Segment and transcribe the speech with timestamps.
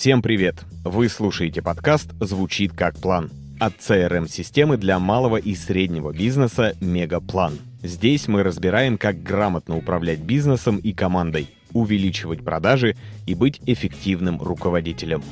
[0.00, 0.64] Всем привет!
[0.82, 3.30] Вы слушаете подкаст «Звучит как план»
[3.60, 7.58] от CRM-системы для малого и среднего бизнеса «Мегаплан».
[7.82, 12.96] Здесь мы разбираем, как грамотно управлять бизнесом и командой, увеличивать продажи
[13.26, 15.22] и быть эффективным руководителем.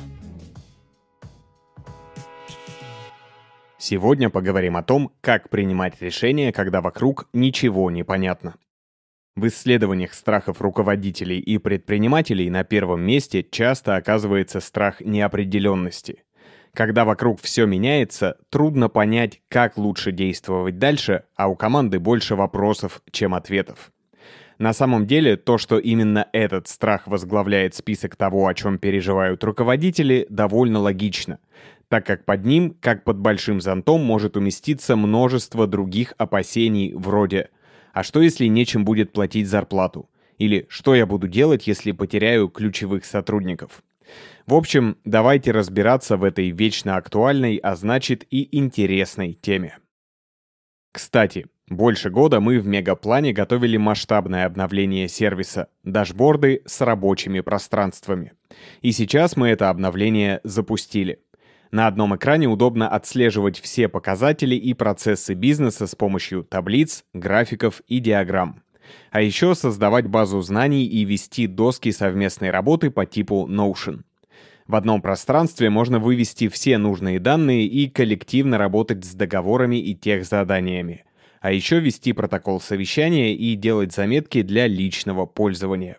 [3.79, 8.53] Сегодня поговорим о том, как принимать решения, когда вокруг ничего не понятно.
[9.35, 16.23] В исследованиях страхов руководителей и предпринимателей на первом месте часто оказывается страх неопределенности.
[16.73, 23.01] Когда вокруг все меняется, трудно понять, как лучше действовать дальше, а у команды больше вопросов,
[23.11, 23.91] чем ответов.
[24.59, 30.27] На самом деле, то, что именно этот страх возглавляет список того, о чем переживают руководители,
[30.29, 31.39] довольно логично,
[31.87, 37.49] так как под ним, как под большим зонтом, может уместиться множество других опасений вроде
[37.93, 43.05] «А что, если нечем будет платить зарплату?» или «Что я буду делать, если потеряю ключевых
[43.05, 43.83] сотрудников?»
[44.45, 49.77] В общем, давайте разбираться в этой вечно актуальной, а значит и интересной теме.
[50.91, 58.33] Кстати, больше года мы в Мегаплане готовили масштабное обновление сервиса– дашборды с рабочими пространствами.
[58.81, 61.21] И сейчас мы это обновление запустили.
[61.71, 67.99] На одном экране удобно отслеживать все показатели и процессы бизнеса с помощью таблиц, графиков и
[67.99, 68.63] диаграмм.
[69.11, 74.01] А еще создавать базу знаний и вести доски совместной работы по типу Notion.
[74.67, 81.05] В одном пространстве можно вывести все нужные данные и коллективно работать с договорами и техзаданиями
[81.41, 85.97] а еще вести протокол совещания и делать заметки для личного пользования.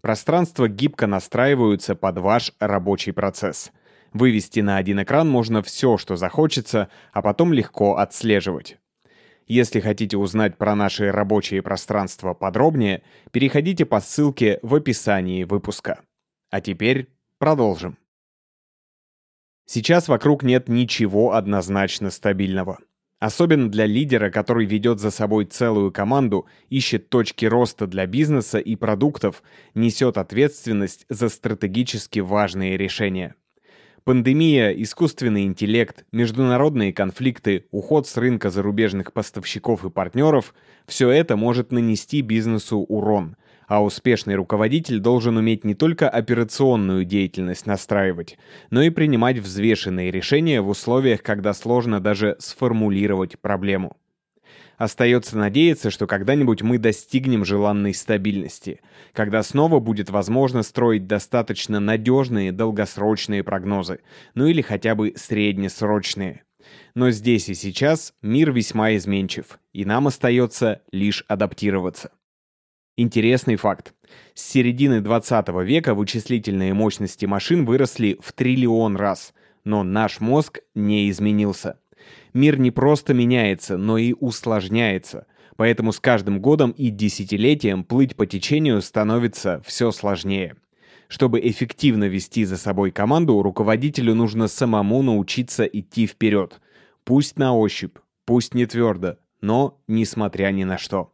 [0.00, 3.70] Пространства гибко настраиваются под ваш рабочий процесс.
[4.12, 8.78] Вывести на один экран можно все, что захочется, а потом легко отслеживать.
[9.46, 16.00] Если хотите узнать про наши рабочие пространства подробнее, переходите по ссылке в описании выпуска.
[16.50, 17.96] А теперь продолжим.
[19.66, 22.78] Сейчас вокруг нет ничего однозначно стабильного.
[23.20, 28.76] Особенно для лидера, который ведет за собой целую команду, ищет точки роста для бизнеса и
[28.76, 29.42] продуктов,
[29.74, 33.34] несет ответственность за стратегически важные решения.
[34.04, 40.54] Пандемия, искусственный интеллект, международные конфликты, уход с рынка зарубежных поставщиков и партнеров–
[40.86, 43.36] все это может нанести бизнесу урон–
[43.70, 48.36] а успешный руководитель должен уметь не только операционную деятельность настраивать,
[48.70, 53.96] но и принимать взвешенные решения в условиях, когда сложно даже сформулировать проблему.
[54.80, 58.80] Остается надеяться, что когда-нибудь мы достигнем желанной стабильности,
[59.12, 64.00] когда снова будет возможно строить достаточно надежные долгосрочные прогнозы,
[64.34, 66.44] ну или хотя бы среднесрочные.
[66.94, 72.12] Но здесь и сейчас мир весьма изменчив, и нам остается лишь адаптироваться.
[72.96, 73.92] Интересный факт.
[74.32, 81.10] С середины 20 века вычислительные мощности машин выросли в триллион раз, но наш мозг не
[81.10, 81.78] изменился.
[82.32, 88.26] Мир не просто меняется, но и усложняется, поэтому с каждым годом и десятилетием плыть по
[88.26, 90.56] течению становится все сложнее.
[91.08, 96.60] Чтобы эффективно вести за собой команду, руководителю нужно самому научиться идти вперед.
[97.04, 101.12] Пусть на ощупь, пусть не твердо, но несмотря ни на что.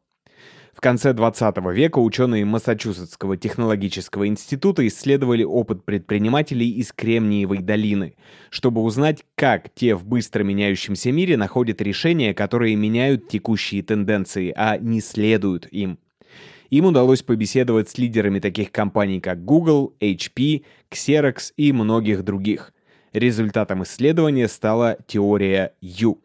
[0.76, 8.14] В конце 20 века ученые Массачусетского технологического института исследовали опыт предпринимателей из Кремниевой долины,
[8.50, 14.76] чтобы узнать, как те в быстро меняющемся мире находят решения, которые меняют текущие тенденции, а
[14.76, 15.98] не следуют им.
[16.68, 22.74] Им удалось побеседовать с лидерами таких компаний, как Google, HP, Xerox и многих других.
[23.14, 26.20] Результатом исследования стала теория U.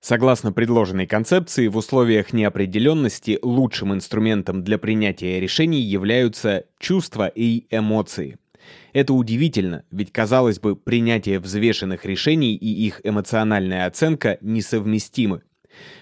[0.00, 8.38] Согласно предложенной концепции, в условиях неопределенности лучшим инструментом для принятия решений являются чувства и эмоции.
[8.94, 15.42] Это удивительно, ведь, казалось бы, принятие взвешенных решений и их эмоциональная оценка несовместимы.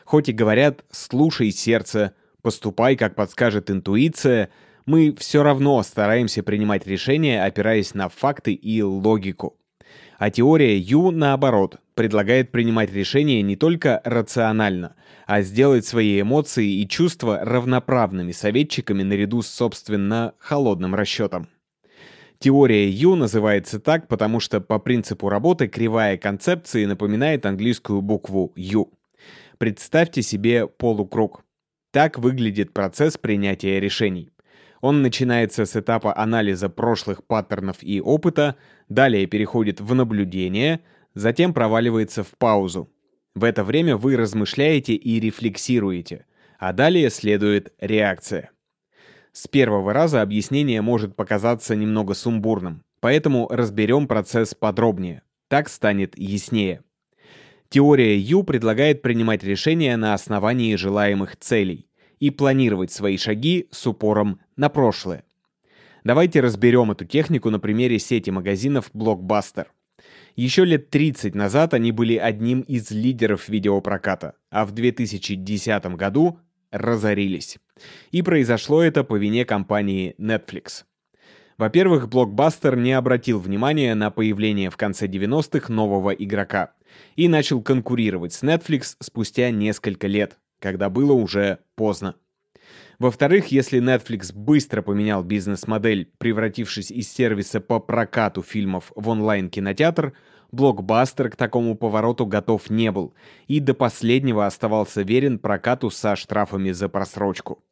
[0.05, 4.51] Хоть и говорят «слушай сердце», «поступай, как подскажет интуиция»,
[4.87, 9.59] мы все равно стараемся принимать решения, опираясь на факты и логику.
[10.19, 16.89] А теория Ю, наоборот, предлагает принимать решения не только рационально, а сделать свои эмоции и
[16.89, 21.47] чувства равноправными советчиками наряду с, собственно, холодным расчетом.
[22.41, 28.93] Теория Ю называется так, потому что по принципу работы кривая концепции напоминает английскую букву U.
[29.59, 31.45] Представьте себе полукруг.
[31.93, 34.31] Так выглядит процесс принятия решений.
[34.81, 38.57] Он начинается с этапа анализа прошлых паттернов и опыта,
[38.89, 40.81] далее переходит в наблюдение,
[41.15, 42.91] затем проваливается в паузу.
[43.35, 46.27] В это время вы размышляете и рефлексируете,
[46.59, 48.51] а далее следует реакция.
[49.33, 52.83] С первого раза объяснение может показаться немного сумбурным.
[53.01, 55.23] Поэтому разберем процесс подробнее.
[55.49, 56.83] Так станет яснее.
[57.69, 61.87] Теория Ю предлагает принимать решения на основании желаемых целей
[62.19, 65.25] и планировать свои шаги с упором на прошлое.
[66.05, 69.67] Давайте разберем эту технику на примере сети магазинов Blockbuster.
[70.37, 76.39] Еще лет 30 назад они были одним из лидеров видеопроката, а в 2010 году
[76.71, 77.59] разорились.
[78.11, 80.85] И произошло это по вине компании Netflix.
[81.57, 86.73] Во-первых, Blockbuster не обратил внимания на появление в конце 90-х нового игрока
[87.17, 92.15] и начал конкурировать с Netflix спустя несколько лет, когда было уже поздно.
[92.99, 100.15] Во-вторых, если Netflix быстро поменял бизнес-модель, превратившись из сервиса по прокату фильмов в онлайн-кинотеатр,
[100.51, 103.15] Блокбастер к такому повороту готов не был
[103.49, 107.63] и до последнего оставался верен прокату со штрафами за просрочку.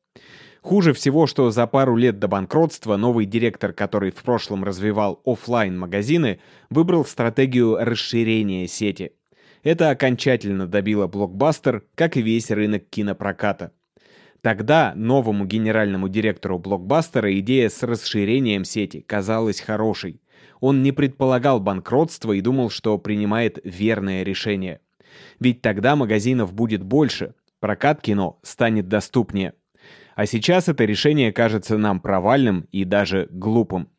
[0.60, 5.78] Хуже всего, что за пару лет до банкротства новый директор, который в прошлом развивал офлайн
[5.78, 6.40] магазины
[6.70, 9.12] выбрал стратегию расширения сети.
[9.62, 13.72] Это окончательно добило блокбастер, как и весь рынок кинопроката.
[14.42, 20.20] Тогда новому генеральному директору блокбастера идея с расширением сети казалась хорошей.
[20.60, 24.80] Он не предполагал банкротства и думал, что принимает верное решение.
[25.40, 29.54] Ведь тогда магазинов будет больше, прокат кино станет доступнее.
[30.14, 33.90] А сейчас это решение кажется нам провальным и даже глупым.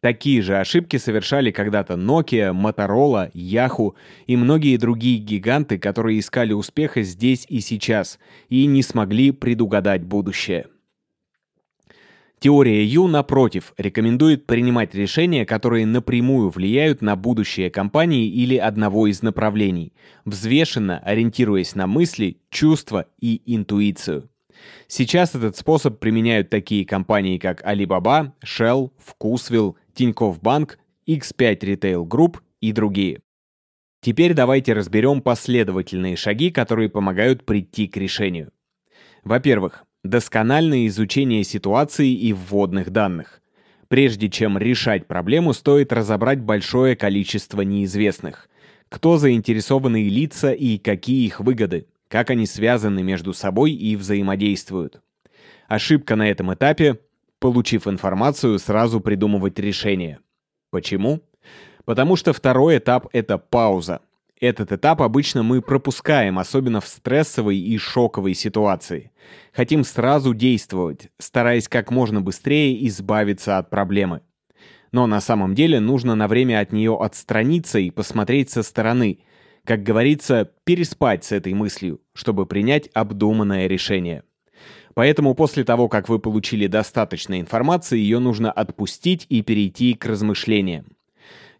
[0.00, 3.92] Такие же ошибки совершали когда-то Nokia, Motorola, Yahoo
[4.26, 8.18] и многие другие гиганты, которые искали успеха здесь и сейчас
[8.48, 10.66] и не смогли предугадать будущее.
[12.38, 19.20] Теория Ю, напротив, рекомендует принимать решения, которые напрямую влияют на будущее компании или одного из
[19.20, 19.92] направлений,
[20.24, 24.30] взвешенно ориентируясь на мысли, чувства и интуицию.
[24.88, 32.38] Сейчас этот способ применяют такие компании, как Alibaba, Shell, Вкусвилл, Тинькофф Банк, X5 Retail Group
[32.62, 33.20] и другие.
[34.00, 38.50] Теперь давайте разберем последовательные шаги, которые помогают прийти к решению.
[39.24, 43.42] Во-первых, доскональное изучение ситуации и вводных данных.
[43.88, 48.48] Прежде чем решать проблему, стоит разобрать большое количество неизвестных.
[48.88, 55.02] Кто заинтересованные лица и какие их выгоды, как они связаны между собой и взаимодействуют.
[55.68, 57.00] Ошибка на этом этапе
[57.40, 60.20] получив информацию, сразу придумывать решение.
[60.70, 61.20] Почему?
[61.84, 64.00] Потому что второй этап— это пауза.
[64.40, 69.10] Этот этап обычно мы пропускаем, особенно в стрессовой и шоковой ситуации.
[69.52, 74.22] Хотим сразу действовать, стараясь как можно быстрее избавиться от проблемы.
[74.92, 79.20] Но на самом деле нужно на время от нее отстраниться и посмотреть со стороны.
[79.64, 84.24] Как говорится, переспать с этой мыслью, чтобы принять обдуманное решение.
[84.94, 90.86] Поэтому после того, как вы получили достаточно информации, ее нужно отпустить и перейти к размышлениям.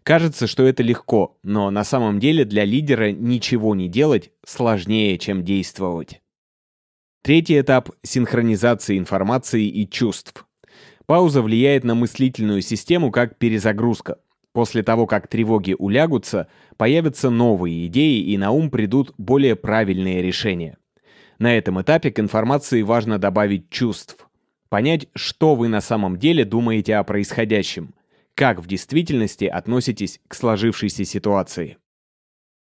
[0.03, 5.43] Кажется, что это легко, но на самом деле для лидера ничего не делать сложнее, чем
[5.43, 6.21] действовать.
[7.21, 10.45] Третий этап— синхронизация информации и чувств.
[11.05, 14.17] Пауза влияет на мыслительную систему как перезагрузка.
[14.53, 16.47] После того, как тревоги улягутся,
[16.77, 20.77] появятся новые идеи и на ум придут более правильные решения.
[21.41, 24.27] На этом этапе к информации важно добавить чувств.
[24.69, 27.95] Понять, что вы на самом деле думаете о происходящем,
[28.35, 31.77] как в действительности относитесь к сложившейся ситуации.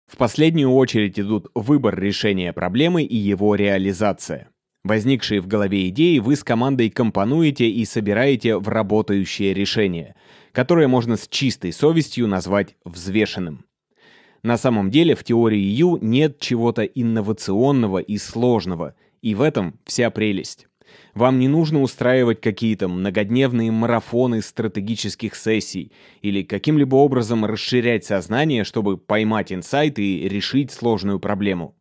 [0.08, 4.48] В последнюю очередь идут выбор решения проблемы и его реализация.
[4.86, 10.16] Возникшие в голове идеи вы с командой компонуете и собираете в работающее решение,
[10.54, 13.66] которое можно с чистой совестью назвать взвешенным.
[14.44, 20.10] На самом деле в теории Ю нет чего-то инновационного и сложного, и в этом вся
[20.10, 20.68] прелесть.
[21.14, 25.92] Вам не нужно устраивать какие-то многодневные марафоны стратегических сессий
[26.22, 31.76] или каким-либо образом расширять сознание, чтобы поймать инсайт и решить сложную проблему.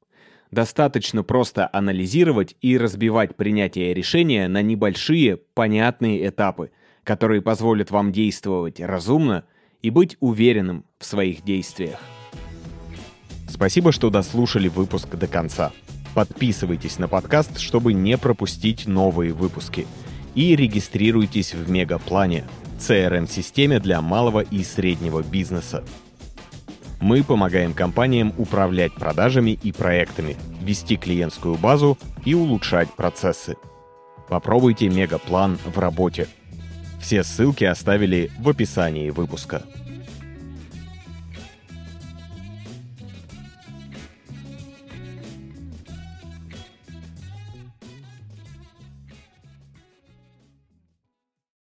[0.50, 6.70] Достаточно просто анализировать и разбивать принятие решения на небольшие, понятные этапы,
[7.04, 9.44] которые позволят вам действовать разумно
[9.82, 12.17] и быть уверенным в своих действиях.
[13.58, 15.72] Спасибо, что дослушали выпуск до конца.
[16.14, 19.88] Подписывайтесь на подкаст, чтобы не пропустить новые выпуски.
[20.36, 22.44] И регистрируйтесь в Мегаплане,
[22.78, 25.82] CRM-системе для малого и среднего бизнеса.
[27.00, 33.56] Мы помогаем компаниям управлять продажами и проектами, вести клиентскую базу и улучшать процессы.
[34.28, 36.28] Попробуйте Мегаплан в работе.
[37.00, 39.64] Все ссылки оставили в описании выпуска.